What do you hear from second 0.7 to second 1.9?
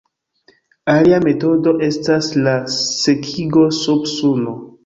Alia metodo